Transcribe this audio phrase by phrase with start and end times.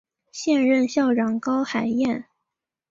[0.31, 2.25] 现任校长高海燕。